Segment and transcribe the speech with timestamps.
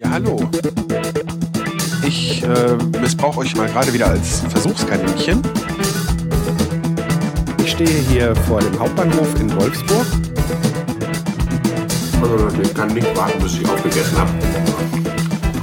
[0.00, 0.38] Ja, hallo.
[2.06, 5.42] Ich äh, missbrauche euch mal gerade wieder als Versuchskaninchen.
[7.64, 10.06] Ich stehe hier vor dem Hauptbahnhof in Wolfsburg.
[12.22, 14.30] Also ich kann nicht warten, bis ich aufgegessen habe.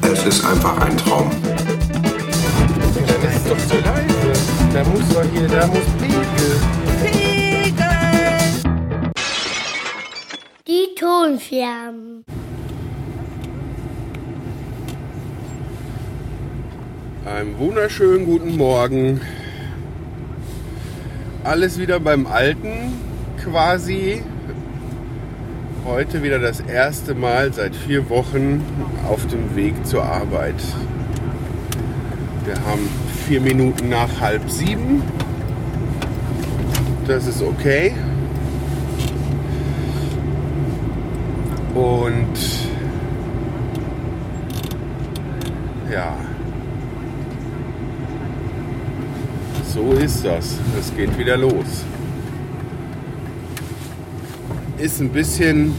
[0.02, 1.31] Es ist einfach ein Traum.
[3.24, 4.33] Das ist doch zu leise.
[4.74, 6.60] Da muss doch hier, da muss Pegel.
[10.67, 11.95] Die Tonflammen.
[17.25, 19.20] Einen wunderschönen guten Morgen.
[21.43, 22.93] Alles wieder beim Alten
[23.43, 24.21] quasi.
[25.85, 28.63] Heute wieder das erste Mal seit vier Wochen
[29.09, 30.53] auf dem Weg zur Arbeit.
[32.45, 32.88] Wir haben
[33.27, 35.02] vier Minuten nach halb sieben.
[37.07, 37.95] Das ist okay.
[41.73, 42.38] Und
[45.91, 46.24] ja.
[49.76, 50.58] So ist das.
[50.80, 51.84] Es geht wieder los.
[54.78, 55.73] Ist ein bisschen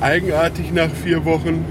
[0.00, 1.66] eigenartig nach vier Wochen.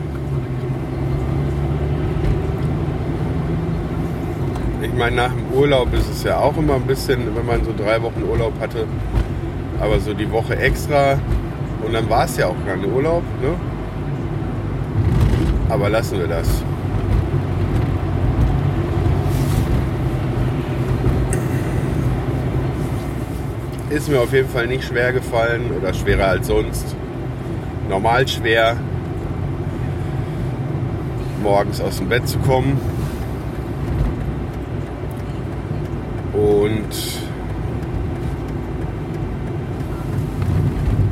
[4.84, 7.74] Ich meine, nach dem Urlaub ist es ja auch immer ein bisschen, wenn man so
[7.76, 8.86] drei Wochen Urlaub hatte.
[9.80, 11.18] Aber so die Woche extra
[11.84, 13.24] und dann war es ja auch kein Urlaub.
[13.42, 13.56] Ne?
[15.70, 16.64] Aber lassen wir das.
[23.94, 26.95] Ist mir auf jeden Fall nicht schwer gefallen oder schwerer als sonst.
[27.88, 28.75] Normal schwer,
[31.44, 32.80] morgens aus dem Bett zu kommen.
[36.33, 37.22] Und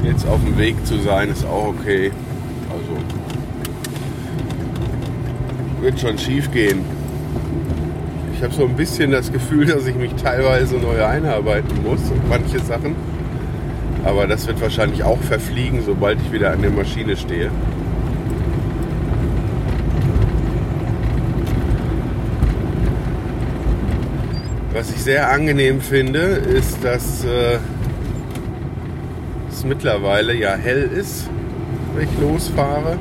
[0.03, 2.11] jetzt auf dem Weg zu sein, ist auch okay.
[2.71, 2.97] Also
[5.81, 6.83] wird schon schief gehen.
[8.42, 12.28] Ich habe so ein bisschen das Gefühl, dass ich mich teilweise neu einarbeiten muss und
[12.28, 12.96] manche Sachen.
[14.03, 17.51] Aber das wird wahrscheinlich auch verfliegen, sobald ich wieder an der Maschine stehe.
[24.74, 27.59] Was ich sehr angenehm finde, ist, dass äh,
[29.51, 31.30] es mittlerweile ja hell ist,
[31.94, 32.97] wenn ich losfahre.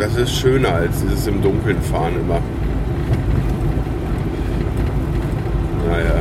[0.00, 2.40] Das ist schöner als dieses im Dunkeln fahren immer.
[5.86, 6.20] Naja.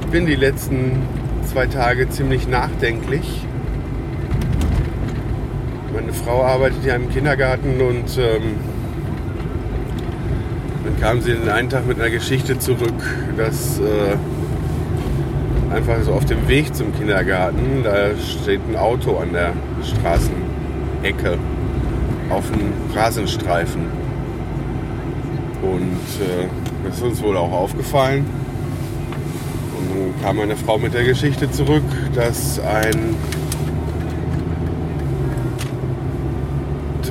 [0.00, 1.02] Ich bin die letzten
[1.44, 3.46] zwei Tage ziemlich nachdenklich.
[5.94, 8.56] Meine Frau arbeitet ja im Kindergarten und ähm,
[10.84, 12.94] dann kam sie den einen Tag mit einer Geschichte zurück,
[13.36, 14.16] dass äh,
[15.74, 19.52] einfach so auf dem Weg zum Kindergarten, da steht ein Auto an der
[21.00, 21.38] Straßenecke
[22.28, 23.82] auf dem Rasenstreifen.
[25.62, 26.46] Und äh,
[26.84, 28.24] das ist uns wohl auch aufgefallen.
[29.78, 31.82] Und dann kam meine Frau mit der Geschichte zurück,
[32.14, 33.16] dass ein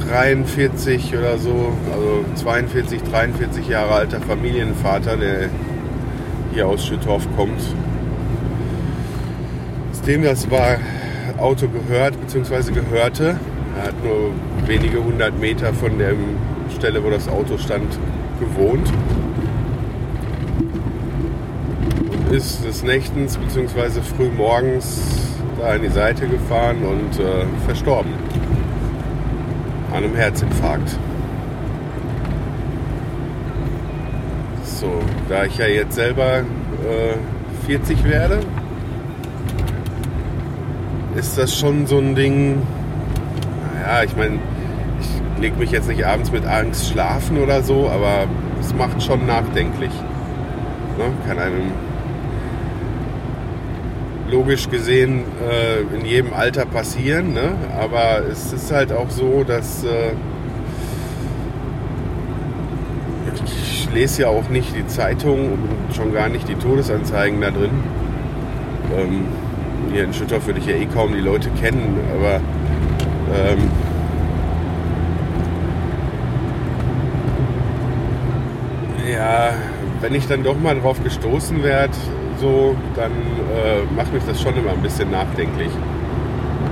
[0.10, 5.50] 43 oder so, also 42, 43 Jahre alter Familienvater, der
[6.54, 7.62] hier aus Schüttorf kommt,
[10.08, 10.78] dem das war,
[11.38, 12.72] Auto gehört bzw.
[12.72, 13.38] gehörte.
[13.78, 14.32] Er hat nur
[14.68, 16.14] wenige hundert Meter von der
[16.76, 17.98] Stelle, wo das Auto stand,
[18.40, 18.92] gewohnt.
[22.12, 24.02] Und ist des Nächtens bzw.
[24.02, 25.20] früh morgens
[25.60, 28.14] da an die Seite gefahren und äh, verstorben.
[29.92, 30.98] An einem Herzinfarkt.
[34.64, 34.92] So,
[35.28, 38.40] da ich ja jetzt selber äh, 40 werde,
[41.16, 42.62] ist das schon so ein Ding.
[43.90, 44.38] Naja, ich meine,
[45.02, 48.28] ich lege mich jetzt nicht abends mit Angst schlafen oder so, aber
[48.60, 49.90] es macht schon nachdenklich.
[51.00, 51.06] Ne?
[51.28, 51.72] Kann einem
[54.30, 57.56] logisch gesehen äh, in jedem Alter passieren, ne?
[57.80, 60.12] aber es ist halt auch so, dass äh,
[63.44, 67.72] ich lese ja auch nicht die Zeitung und schon gar nicht die Todesanzeigen da drin.
[68.96, 69.26] Ähm,
[69.92, 72.40] hier in Schüttorf würde ich ja eh kaum die Leute kennen, aber
[73.34, 73.72] ähm,
[79.12, 79.52] ja,
[80.02, 81.94] wenn ich dann doch mal drauf gestoßen werde,
[82.40, 85.72] so, dann äh, macht mich das schon immer ein bisschen nachdenklich.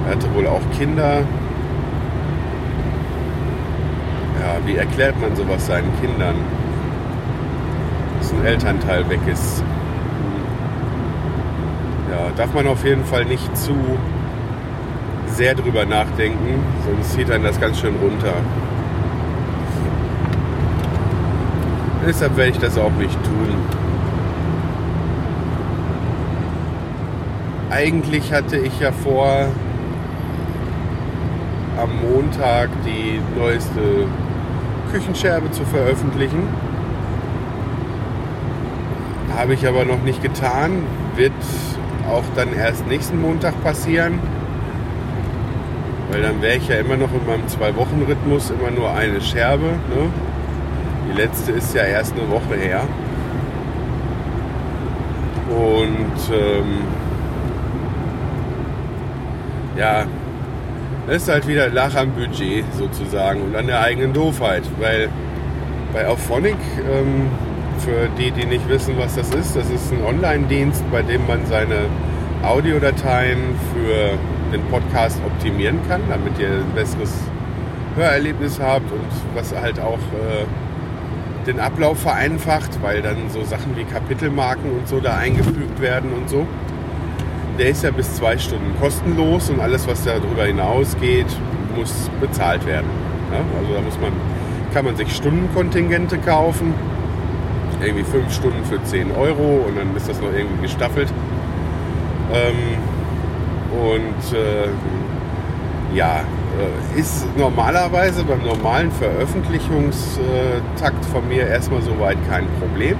[0.05, 1.23] Er hatte wohl auch Kinder.
[4.39, 6.35] Ja, wie erklärt man sowas seinen Kindern?
[8.19, 9.63] Dass ein Elternteil weg ist.
[12.09, 13.75] Ja, darf man auf jeden Fall nicht zu
[15.37, 18.33] sehr drüber nachdenken, sonst zieht einen das ganz schön runter.
[22.07, 23.55] Deshalb werde ich das auch nicht tun.
[27.69, 29.45] Eigentlich hatte ich ja vor,
[31.77, 34.07] am Montag die neueste
[34.91, 36.47] Küchenscherbe zu veröffentlichen.
[39.35, 40.81] Habe ich aber noch nicht getan.
[41.15, 41.33] Wird
[42.09, 44.17] auch dann erst nächsten Montag passieren.
[46.09, 49.65] Weil dann wäre ich ja immer noch in meinem Zwei-Wochen-Rhythmus immer nur eine Scherbe.
[49.65, 50.09] Ne?
[51.09, 52.83] Die letzte ist ja erst eine Woche her.
[55.49, 56.79] Und ähm,
[59.77, 60.05] ja,
[61.07, 64.63] das ist halt wieder Lach am Budget sozusagen und an der eigenen Doofheit.
[64.79, 65.09] Weil
[65.93, 67.27] bei Auphonic, ähm,
[67.79, 71.45] für die, die nicht wissen, was das ist, das ist ein Online-Dienst, bei dem man
[71.45, 71.85] seine
[72.43, 73.39] Audiodateien
[73.73, 74.17] für
[74.51, 77.13] den Podcast optimieren kann, damit ihr ein besseres
[77.95, 79.05] Hörerlebnis habt und
[79.35, 80.45] was halt auch äh,
[81.47, 86.29] den Ablauf vereinfacht, weil dann so Sachen wie Kapitelmarken und so da eingefügt werden und
[86.29, 86.45] so.
[87.57, 91.25] Der ist ja bis zwei Stunden kostenlos und alles, was darüber hinausgeht,
[91.75, 92.87] muss bezahlt werden.
[93.31, 93.39] Ja?
[93.59, 94.11] Also da muss man,
[94.73, 96.73] kann man sich Stundenkontingente kaufen,
[97.81, 101.11] irgendwie fünf Stunden für 10 Euro und dann ist das noch irgendwie gestaffelt.
[102.33, 102.55] Ähm,
[103.71, 104.67] und äh,
[105.95, 106.21] ja,
[106.57, 112.95] äh, ist normalerweise beim normalen Veröffentlichungstakt von mir erstmal soweit kein Problem.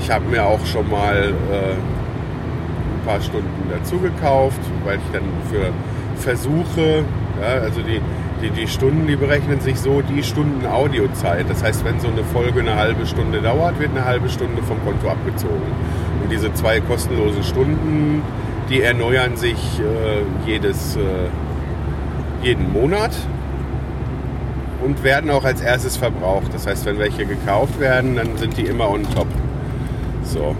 [0.00, 5.24] Ich habe mir auch schon mal äh, ein paar Stunden dazu gekauft, weil ich dann
[5.50, 5.70] für
[6.16, 7.04] Versuche,
[7.40, 8.00] ja, also die,
[8.42, 11.46] die, die Stunden, die berechnen sich so die Stunden Audiozeit.
[11.48, 14.82] Das heißt, wenn so eine Folge eine halbe Stunde dauert, wird eine halbe Stunde vom
[14.84, 15.72] Konto abgezogen.
[16.22, 18.22] Und diese zwei kostenlosen Stunden,
[18.70, 21.00] die erneuern sich äh, jedes, äh,
[22.42, 23.10] jeden Monat
[24.82, 26.54] und werden auch als erstes verbraucht.
[26.54, 29.26] Das heißt, wenn welche gekauft werden, dann sind die immer on top.
[30.22, 30.56] So.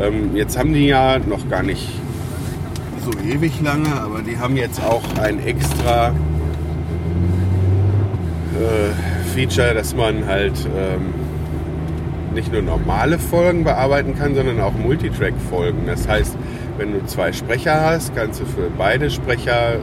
[0.00, 1.88] Ähm, jetzt haben die ja noch gar nicht
[3.04, 6.10] so ewig lange, aber die haben jetzt auch ein extra
[8.54, 11.12] äh, Feature, dass man halt ähm,
[12.34, 15.86] nicht nur normale Folgen bearbeiten kann, sondern auch Multitrack-Folgen.
[15.86, 16.36] Das heißt,
[16.78, 19.76] wenn du zwei Sprecher hast, kannst du für beide Sprecher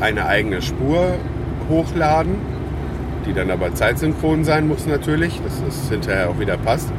[0.00, 1.14] eine eigene Spur
[1.68, 2.36] hochladen,
[3.26, 6.92] die dann aber zeitsynchron sein muss natürlich, dass das hinterher auch wieder passt.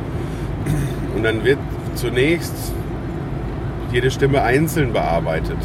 [1.15, 1.59] Und dann wird
[1.95, 2.73] zunächst
[3.91, 5.57] jede Stimme einzeln bearbeitet.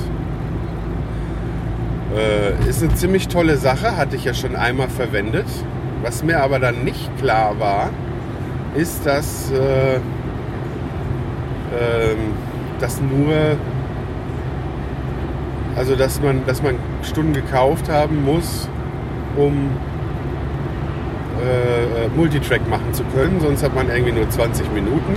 [2.17, 5.47] Äh, ist eine ziemlich tolle Sache, hatte ich ja schon einmal verwendet.
[6.02, 7.91] Was mir aber dann nicht klar war,
[8.75, 10.00] ist, dass, äh, ähm,
[12.81, 13.56] dass nur,
[15.77, 18.69] also dass man, dass man Stunden gekauft haben muss,
[19.37, 19.71] um
[21.41, 25.17] äh, Multitrack machen zu können, sonst hat man irgendwie nur 20 Minuten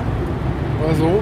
[0.84, 1.22] oder so.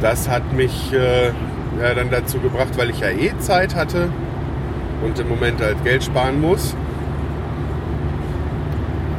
[0.00, 4.08] Das hat mich äh, ja, dann dazu gebracht, weil ich ja eh Zeit hatte
[5.04, 6.74] und im Moment halt Geld sparen muss,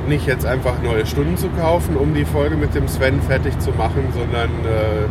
[0.08, 3.72] nicht jetzt einfach neue Stunden zu kaufen, um die Folge mit dem Sven fertig zu
[3.72, 5.08] machen, sondern äh,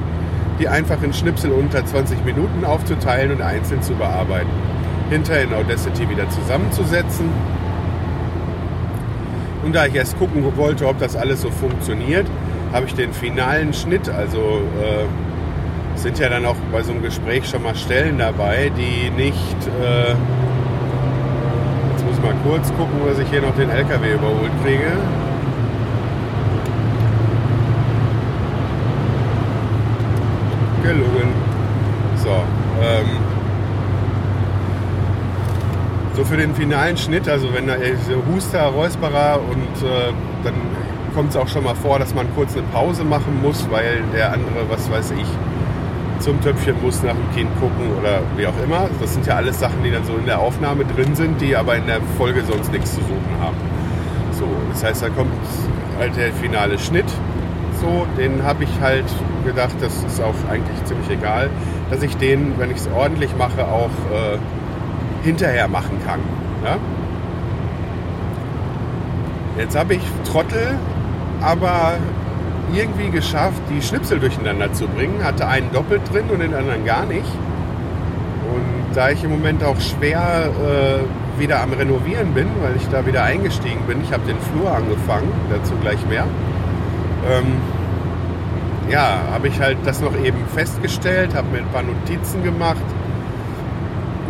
[0.59, 4.51] die einfach in Schnipsel unter 20 Minuten aufzuteilen und einzeln zu bearbeiten.
[5.11, 7.29] Hinterher in Audacity wieder zusammenzusetzen.
[9.65, 12.27] Und da ich erst gucken wollte, ob das alles so funktioniert,
[12.73, 17.49] habe ich den finalen Schnitt, also äh, sind ja dann auch bei so einem Gespräch
[17.49, 19.57] schon mal Stellen dabei, die nicht.
[19.83, 20.15] Äh,
[22.27, 24.91] mal kurz gucken, dass ich hier noch den LKW überholt kriege.
[30.83, 31.33] Gelungen.
[32.17, 32.31] So.
[32.83, 33.07] Ähm,
[36.15, 37.77] so für den finalen Schnitt, also wenn da
[38.33, 40.55] Huster, Räusperer und äh, dann
[41.15, 44.33] kommt es auch schon mal vor, dass man kurz eine Pause machen muss, weil der
[44.33, 45.29] andere, was weiß ich,
[46.19, 48.89] zum Töpfchen muss, nach dem Kind gucken oder wie auch immer.
[49.01, 51.77] Das sind ja alles Sachen, die dann so in der Aufnahme drin sind, die aber
[51.77, 53.57] in der Folge sonst nichts zu suchen haben.
[54.33, 55.33] So, das heißt, da kommt
[55.99, 57.07] halt der finale Schnitt.
[57.81, 59.05] So, den habe ich halt
[59.45, 61.51] gedacht, das ist auch eigentlich ziemlich egal,
[61.91, 64.39] dass ich den, wenn ich es ordentlich mache, auch äh,
[65.25, 66.21] hinterher machen kann.
[66.65, 66.79] Ja?
[69.59, 70.79] Jetzt habe ich Trottel,
[71.41, 71.95] aber
[72.73, 75.23] irgendwie geschafft, die Schnipsel durcheinander zu bringen.
[75.23, 77.31] Hatte einen doppelt drin und den anderen gar nicht.
[78.55, 83.07] Und da ich im Moment auch schwer äh, wieder am Renovieren bin, weil ich da
[83.07, 86.25] wieder eingestiegen bin, ich habe den Flur angefangen, dazu gleich mehr,
[87.31, 87.57] ähm,
[88.91, 92.85] ja, habe ich halt das noch eben festgestellt, habe mir ein paar Notizen gemacht,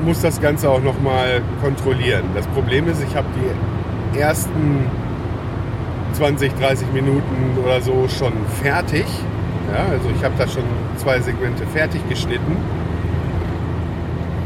[0.05, 2.25] muss das Ganze auch nochmal kontrollieren.
[2.35, 3.27] Das Problem ist, ich habe
[4.15, 4.87] die ersten
[6.17, 8.33] 20, 30 Minuten oder so schon
[8.63, 9.05] fertig.
[9.71, 10.65] Ja, also ich habe da schon
[10.97, 12.57] zwei Segmente fertig geschnitten.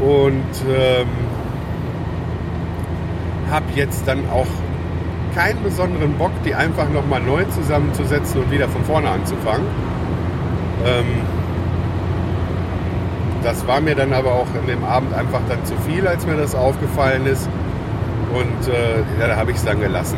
[0.01, 1.07] Und ähm,
[3.49, 4.47] habe jetzt dann auch
[5.33, 9.65] keinen besonderen Bock, die einfach nochmal neu zusammenzusetzen und wieder von vorne anzufangen.
[10.85, 11.05] Ähm,
[13.43, 16.35] das war mir dann aber auch in dem Abend einfach dann zu viel, als mir
[16.35, 17.47] das aufgefallen ist.
[18.33, 20.17] Und äh, ja, da habe ich es dann gelassen.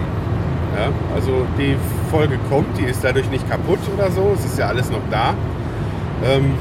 [0.75, 1.75] Ja, also die
[2.09, 4.33] Folge kommt, die ist dadurch nicht kaputt oder so.
[4.37, 5.35] Es ist ja alles noch da.
[6.25, 6.53] Ähm,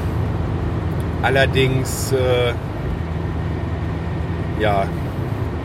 [1.21, 2.53] allerdings, äh,
[4.61, 4.85] ja,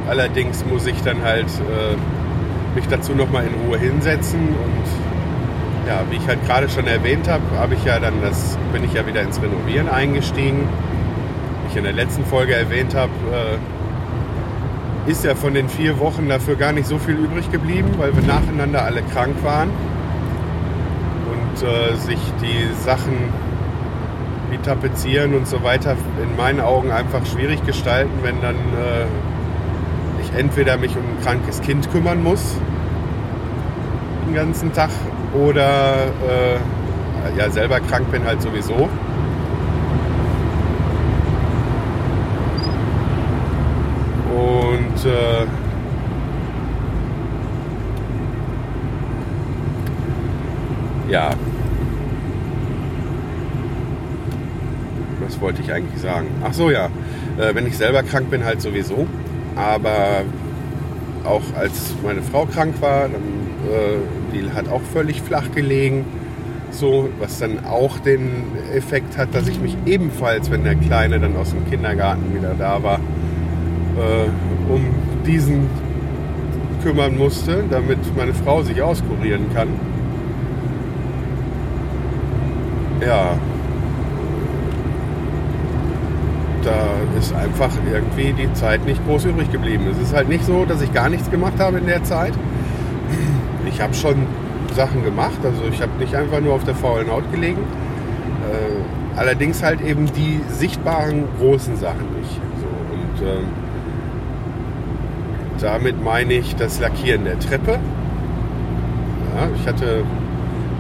[0.09, 6.17] allerdings muss ich dann halt äh, mich dazu nochmal in Ruhe hinsetzen und ja, wie
[6.17, 9.23] ich halt gerade schon erwähnt habe, habe ich ja dann das, bin ich ja wieder
[9.23, 10.69] ins Renovieren eingestiegen.
[11.65, 13.78] Wie ich in der letzten Folge erwähnt habe, äh,
[15.09, 18.23] ist ja von den vier Wochen dafür gar nicht so viel übrig geblieben, weil wir
[18.23, 19.71] nacheinander alle krank waren
[21.31, 23.15] und äh, sich die Sachen
[24.51, 30.39] wie Tapezieren und so weiter in meinen Augen einfach schwierig gestalten, wenn dann äh, ich
[30.39, 32.57] entweder mich um ein krankes Kind kümmern muss
[34.29, 34.91] den ganzen Tag
[35.35, 38.89] oder äh, ja selber krank bin halt sowieso.
[44.35, 45.47] Und äh,
[51.11, 51.31] ja,
[55.29, 56.29] was wollte ich eigentlich sagen?
[56.43, 56.87] Ach so, ja,
[57.39, 59.07] äh, wenn ich selber krank bin, halt sowieso.
[59.57, 60.23] Aber
[61.25, 63.23] auch als meine Frau krank war, dann,
[63.71, 66.05] äh, die hat auch völlig flach gelegen.
[66.71, 68.31] So, was dann auch den
[68.75, 72.83] Effekt hat, dass ich mich ebenfalls, wenn der Kleine dann aus dem Kindergarten wieder da
[72.83, 73.01] war,
[73.99, 74.85] äh, um
[75.27, 75.69] diesen
[76.83, 79.69] kümmern musste, damit meine Frau sich auskurieren kann.
[83.01, 83.37] Ja,
[86.63, 89.85] da ist einfach irgendwie die Zeit nicht groß übrig geblieben.
[89.91, 92.33] Es ist halt nicht so, dass ich gar nichts gemacht habe in der Zeit.
[93.67, 94.27] Ich habe schon
[94.75, 97.59] Sachen gemacht, also ich habe nicht einfach nur auf der faulen Haut gelegen.
[97.59, 102.41] Äh, allerdings halt eben die sichtbaren großen Sachen nicht.
[102.61, 103.68] So, und ähm,
[105.61, 107.73] damit meine ich das Lackieren der Treppe.
[109.35, 110.05] Ja, ich hatte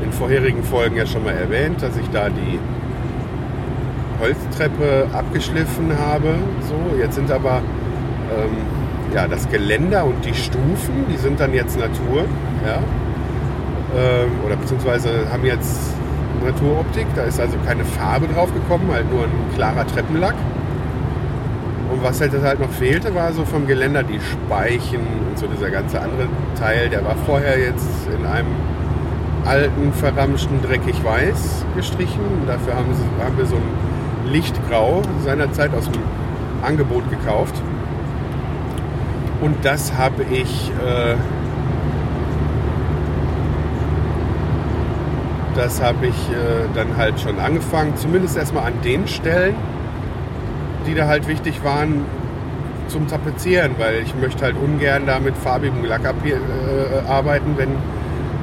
[0.03, 2.59] in vorherigen Folgen ja schon mal erwähnt, dass ich da die
[4.21, 6.35] Holztreppe abgeschliffen habe.
[6.69, 7.63] So, jetzt sind aber
[8.37, 8.57] ähm,
[9.15, 12.25] ja, das Geländer und die Stufen, die sind dann jetzt Natur.
[12.67, 12.79] Ja?
[13.97, 15.93] Ähm, oder beziehungsweise haben jetzt
[16.45, 17.07] Naturoptik.
[17.15, 20.35] Da ist also keine Farbe drauf gekommen, halt nur ein klarer Treppenlack.
[21.91, 25.71] Und was halt, halt noch fehlte, war so vom Geländer die Speichen und so dieser
[25.71, 26.29] ganze andere
[26.59, 26.91] Teil.
[26.91, 28.49] Der war vorher jetzt in einem
[29.45, 32.21] alten, verramschten, dreckig weiß gestrichen.
[32.47, 36.03] dafür haben, sie, haben wir so ein Lichtgrau seinerzeit aus dem
[36.63, 37.55] Angebot gekauft.
[39.41, 41.15] Und das habe ich, äh,
[45.55, 49.55] das habe ich äh, dann halt schon angefangen, zumindest erstmal an den Stellen,
[50.89, 52.05] die da halt wichtig waren
[52.89, 57.69] zum Tapezieren, weil ich möchte halt ungern da mit farbigem Lack äh, arbeiten, wenn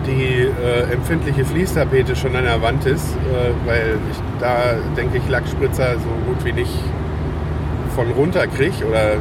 [0.05, 5.27] die äh, empfindliche Fließtapete schon an der Wand ist, äh, weil ich da denke ich
[5.27, 6.79] Lackspritzer so gut wie nicht
[7.95, 9.15] von runter kriege oder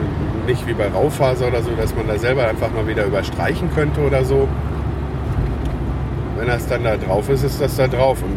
[0.47, 4.01] nicht wie bei Raufaser oder so, dass man da selber einfach mal wieder überstreichen könnte
[4.03, 4.47] oder so.
[6.37, 8.37] Wenn das dann da drauf ist, ist das da drauf und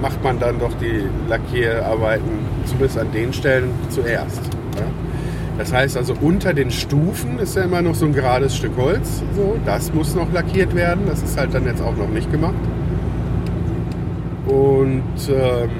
[0.00, 2.30] macht man dann doch die Lackierarbeiten
[2.66, 4.40] zumindest an den Stellen zuerst.
[4.76, 4.86] Ja?
[5.58, 9.22] Das heißt also, unter den Stufen ist ja immer noch so ein gerades Stück Holz.
[9.34, 11.06] So, das muss noch lackiert werden.
[11.06, 12.54] Das ist halt dann jetzt auch noch nicht gemacht.
[14.46, 15.70] Und ähm,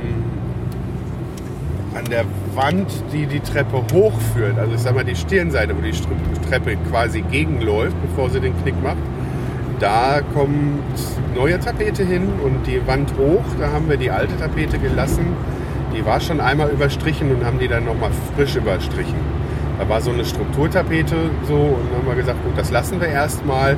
[1.94, 5.92] an der Wand, die die Treppe hochführt, also ich sag mal die Stirnseite, wo die
[6.48, 8.98] Treppe quasi gegenläuft, bevor sie den Knick macht,
[9.78, 10.82] da kommt
[11.34, 15.36] neue Tapete hin und die Wand hoch, da haben wir die alte Tapete gelassen.
[15.94, 19.16] Die war schon einmal überstrichen und haben die dann nochmal frisch überstrichen.
[19.78, 21.16] Da war so eine Strukturtapete
[21.46, 23.76] so und dann haben wir gesagt, gut, das lassen wir erstmal.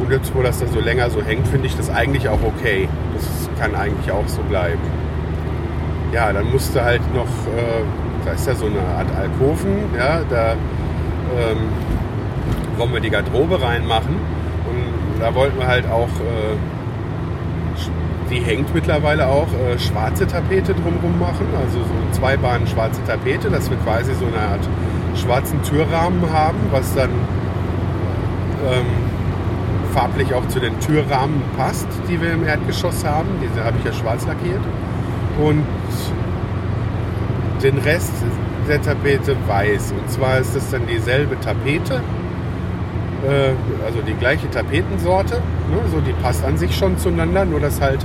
[0.00, 2.88] Und jetzt, wo das da so länger so hängt, finde ich das eigentlich auch okay.
[3.14, 4.80] Das kann eigentlich auch so bleiben.
[6.12, 7.82] Ja, dann musste halt noch, äh,
[8.24, 11.58] da ist ja so eine Art Alkoven, ja, da ähm,
[12.76, 14.37] wollen wir die Garderobe reinmachen.
[15.20, 16.56] Da wollten wir halt auch äh,
[18.30, 23.50] die hängt mittlerweile auch äh, schwarze Tapete drumherum machen, also so zwei Bahnen schwarze Tapete,
[23.50, 24.68] dass wir quasi so eine Art
[25.14, 28.86] schwarzen Türrahmen haben, was dann ähm,
[29.92, 33.28] farblich auch zu den Türrahmen passt, die wir im Erdgeschoss haben.
[33.42, 34.60] Diese habe ich ja schwarz lackiert.
[35.42, 35.64] Und
[37.62, 38.12] den Rest
[38.68, 39.92] der Tapete weiß.
[39.92, 42.02] Und zwar ist das dann dieselbe Tapete,
[43.84, 45.34] also die gleiche Tapetensorte.
[45.70, 45.78] Ne?
[45.90, 48.04] So, die passt an sich schon zueinander, nur dass halt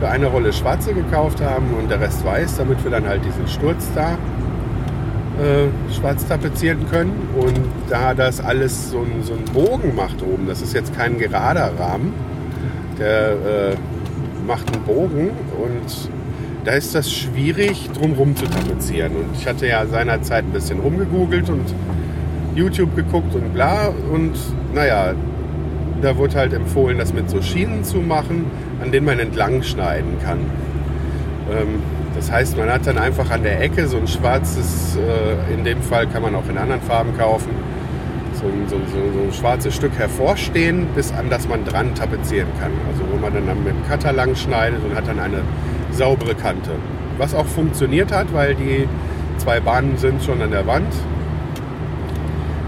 [0.00, 3.46] wir eine Rolle schwarze gekauft haben und der Rest weiß, damit wir dann halt diesen
[3.46, 4.18] Sturz da
[5.38, 7.28] äh, schwarz tapezieren können.
[7.36, 11.72] Und da das alles so, so einen Bogen macht oben, das ist jetzt kein gerader
[11.78, 12.12] Rahmen,
[12.98, 13.76] der äh,
[14.46, 15.30] macht einen Bogen
[15.62, 16.10] und
[16.64, 19.12] da ist das schwierig, drumherum zu tapezieren.
[19.16, 21.64] Und ich hatte ja seinerzeit ein bisschen rumgegoogelt und
[22.54, 23.88] YouTube geguckt und bla.
[24.12, 24.32] Und
[24.74, 25.14] naja,
[26.00, 28.46] da wurde halt empfohlen, das mit so Schienen zu machen,
[28.82, 30.38] an denen man entlang schneiden kann.
[31.50, 31.80] Ähm,
[32.14, 35.80] das heißt, man hat dann einfach an der Ecke so ein schwarzes, äh, in dem
[35.80, 37.50] Fall kann man auch in anderen Farben kaufen,
[38.34, 42.48] so ein, so, so, so ein schwarzes Stück hervorstehen, bis an das man dran tapezieren
[42.60, 42.72] kann.
[42.90, 45.40] Also wo man dann mit dem Cutter lang schneidet und hat dann eine
[45.90, 46.72] saubere Kante.
[47.18, 48.88] Was auch funktioniert hat, weil die
[49.38, 50.92] zwei Bahnen sind schon an der Wand.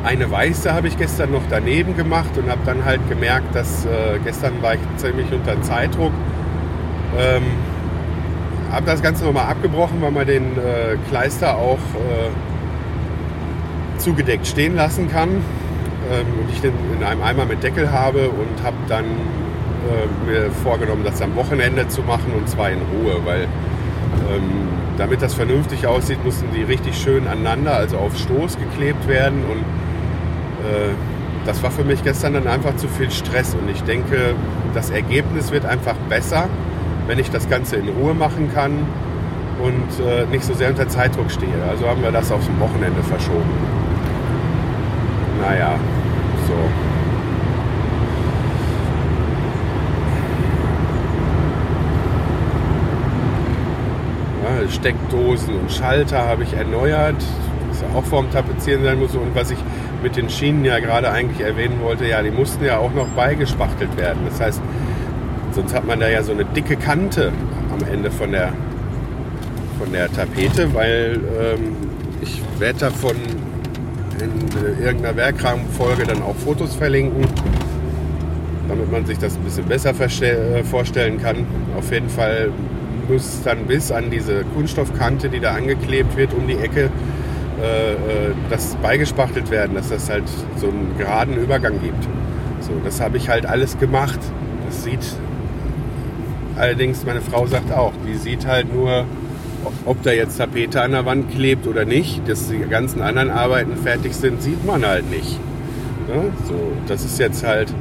[0.04, 4.18] Eine weiße habe ich gestern noch daneben gemacht und habe dann halt gemerkt, dass äh,
[4.22, 6.12] gestern war ich ziemlich unter Zeitdruck.
[7.18, 7.42] Ähm,
[8.70, 12.28] habe das Ganze nochmal abgebrochen, weil man den äh, Kleister auch äh,
[13.98, 15.30] zugedeckt stehen lassen kann.
[15.30, 20.50] Ähm, und ich den in einem Eimer mit Deckel habe und habe dann äh, mir
[20.50, 24.68] vorgenommen, das am Wochenende zu machen und zwar in Ruhe, weil ähm,
[24.98, 29.64] damit das vernünftig aussieht, mussten die richtig schön aneinander, also auf Stoß geklebt werden und
[31.44, 34.34] das war für mich gestern dann einfach zu viel Stress und ich denke,
[34.74, 36.48] das Ergebnis wird einfach besser,
[37.06, 38.86] wenn ich das Ganze in Ruhe machen kann
[39.62, 41.62] und äh, nicht so sehr unter Zeitdruck stehe.
[41.68, 43.50] Also haben wir das aufs Wochenende verschoben.
[45.40, 45.74] Naja,
[46.46, 46.54] so.
[54.44, 57.22] Ja, Steckdosen und Schalter habe ich erneuert,
[57.68, 59.14] was ja auch vorm Tapezieren sein muss.
[59.14, 59.58] Und was ich
[60.04, 63.96] mit den Schienen ja gerade eigentlich erwähnen wollte, ja, die mussten ja auch noch beigespachtelt
[63.96, 64.20] werden.
[64.28, 64.60] Das heißt,
[65.52, 67.32] sonst hat man da ja so eine dicke Kante
[67.72, 68.52] am Ende von der,
[69.78, 71.76] von der Tapete, weil ähm,
[72.20, 73.16] ich werde davon
[74.20, 77.24] in irgendeiner Werkrahmenfolge dann auch Fotos verlinken,
[78.68, 81.46] damit man sich das ein bisschen besser äh, vorstellen kann.
[81.78, 82.50] Auf jeden Fall
[83.08, 86.90] muss dann bis an diese Kunststoffkante, die da angeklebt wird, um die Ecke,
[87.62, 87.96] äh, äh,
[88.50, 90.24] das beigespachtelt werden, dass das halt
[90.56, 92.04] so einen geraden Übergang gibt.
[92.60, 94.18] So, das habe ich halt alles gemacht.
[94.66, 95.04] Das sieht
[96.56, 99.04] allerdings, meine Frau sagt auch, die sieht halt nur,
[99.84, 102.28] ob da jetzt Tapete an der Wand klebt oder nicht.
[102.28, 105.38] Dass die ganzen anderen Arbeiten fertig sind, sieht man halt nicht.
[106.08, 107.72] Ja, so, das ist jetzt halt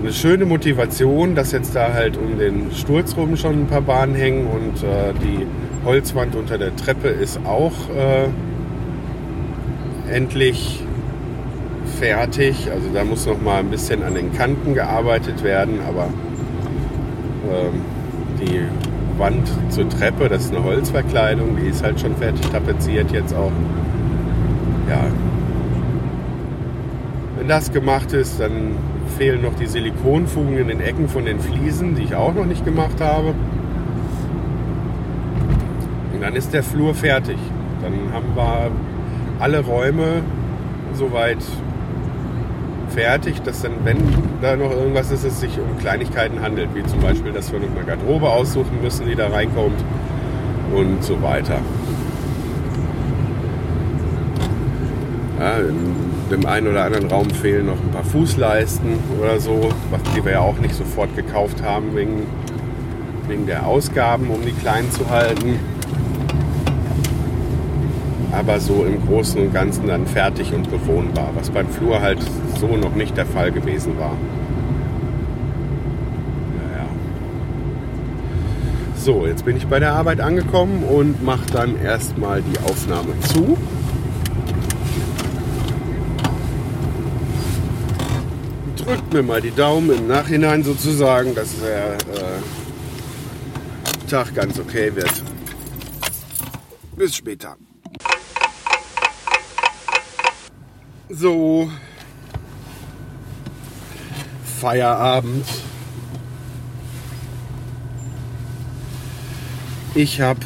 [0.00, 4.14] eine schöne Motivation, dass jetzt da halt um den Sturz rum schon ein paar Bahnen
[4.14, 5.46] hängen und äh, die
[5.84, 8.28] Holzwand unter der Treppe ist auch äh,
[10.10, 10.82] endlich
[11.98, 12.70] fertig.
[12.70, 16.08] Also da muss noch mal ein bisschen an den Kanten gearbeitet werden, aber
[17.50, 17.80] ähm,
[18.40, 18.62] die
[19.18, 23.52] Wand zur Treppe, das ist eine Holzverkleidung, die ist halt schon fertig tapeziert jetzt auch.
[24.88, 25.04] Ja.
[27.36, 28.76] Wenn das gemacht ist, dann
[29.16, 32.64] fehlen noch die Silikonfugen in den Ecken von den Fliesen, die ich auch noch nicht
[32.64, 33.34] gemacht habe.
[36.12, 37.38] Und dann ist der Flur fertig.
[37.82, 38.70] Dann haben wir
[39.38, 40.22] alle Räume
[40.94, 41.38] soweit
[42.90, 43.98] fertig, dass dann, wenn
[44.40, 47.68] da noch irgendwas ist, es sich um Kleinigkeiten handelt, wie zum Beispiel, dass wir noch
[47.74, 49.84] eine Garderobe aussuchen müssen, die da reinkommt
[50.74, 51.60] und so weiter.
[55.38, 55.58] Ja,
[56.30, 59.68] dem einen oder anderen Raum fehlen noch ein paar Fußleisten oder so,
[60.16, 62.26] die wir ja auch nicht sofort gekauft haben wegen,
[63.28, 65.58] wegen der Ausgaben, um die klein zu halten.
[68.38, 72.20] Aber so im Großen und Ganzen dann fertig und bewohnbar, was beim Flur halt
[72.60, 74.16] so noch nicht der Fall gewesen war.
[76.56, 76.86] Ja, ja.
[78.94, 83.58] So, jetzt bin ich bei der Arbeit angekommen und mache dann erstmal die Aufnahme zu.
[88.76, 91.98] drückt mir mal die Daumen im Nachhinein sozusagen, dass der äh,
[94.08, 95.12] Tag ganz okay wird.
[96.96, 97.56] Bis später.
[101.10, 101.70] So.
[104.60, 105.46] Feierabend.
[109.94, 110.40] Ich habe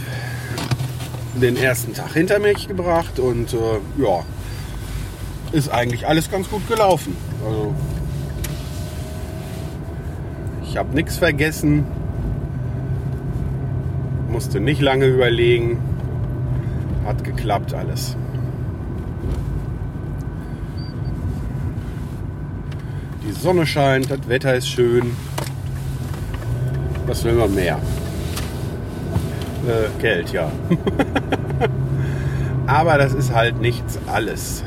[1.41, 3.57] den ersten Tag hinter mich gebracht und äh,
[3.99, 4.25] ja,
[5.51, 7.17] ist eigentlich alles ganz gut gelaufen.
[7.45, 7.75] Also
[10.63, 11.85] ich habe nichts vergessen,
[14.31, 15.79] musste nicht lange überlegen,
[17.05, 18.17] hat geklappt alles.
[23.35, 25.17] Die Sonne scheint, das Wetter ist schön.
[27.07, 27.79] Was will man mehr?
[29.67, 30.53] Äh, Geld, ja.
[32.67, 34.63] Aber das ist halt nichts alles.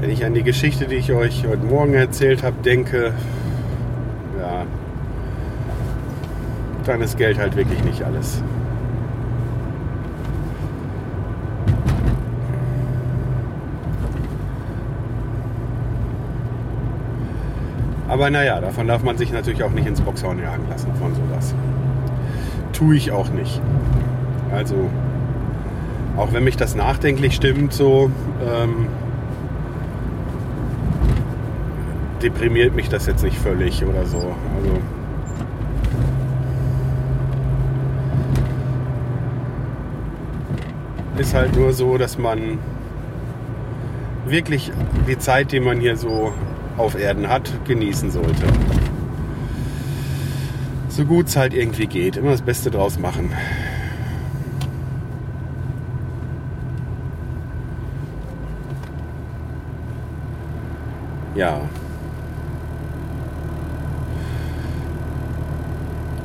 [0.00, 3.14] Wenn ich an die Geschichte, die ich euch heute Morgen erzählt habe, denke,
[4.38, 4.66] ja,
[6.84, 8.42] dann ist Geld halt wirklich nicht alles.
[18.16, 21.54] Aber naja, davon darf man sich natürlich auch nicht ins Boxhorn jagen lassen von sowas.
[22.72, 23.60] Tue ich auch nicht.
[24.50, 24.88] Also,
[26.16, 28.86] auch wenn mich das nachdenklich stimmt, so ähm,
[32.22, 34.16] deprimiert mich das jetzt nicht völlig oder so.
[34.16, 34.78] Also,
[41.18, 42.56] ist halt nur so, dass man
[44.24, 44.72] wirklich
[45.06, 46.32] die Zeit, die man hier so
[46.76, 48.46] auf Erden hat, genießen sollte.
[50.88, 52.16] So gut es halt irgendwie geht.
[52.16, 53.30] Immer das Beste draus machen.
[61.34, 61.60] Ja.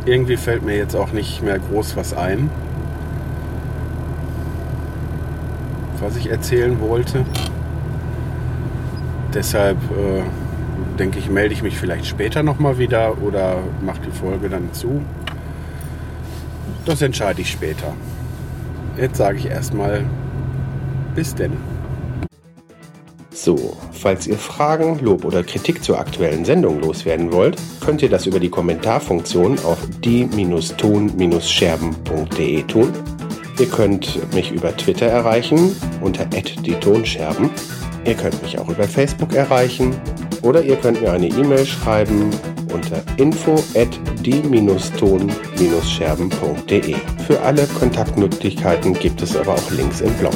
[0.06, 2.50] Irgendwie fällt mir jetzt auch nicht mehr groß was ein,
[6.00, 7.26] was ich erzählen wollte.
[9.34, 10.24] Deshalb äh,
[11.02, 15.02] denke ich, melde ich mich vielleicht später nochmal wieder oder mache die Folge dann zu.
[16.86, 17.96] Das entscheide ich später.
[18.98, 20.06] Jetzt sage ich erstmal
[21.16, 21.54] bis denn.
[23.34, 28.28] So, falls ihr Fragen, Lob oder Kritik zur aktuellen Sendung loswerden wollt, könnt ihr das
[28.28, 32.94] über die Kommentarfunktion auf die-ton-scherben.de tun.
[33.58, 37.50] Ihr könnt mich über Twitter erreichen unter die Tonscherben.
[38.06, 39.96] Ihr könnt mich auch über Facebook erreichen
[40.42, 42.30] oder ihr könnt mir eine E-Mail schreiben
[42.74, 43.90] unter info at
[44.26, 46.96] die-ton-scherben.de.
[47.28, 50.34] Für alle Kontaktmöglichkeiten gibt es aber auch Links im Blog.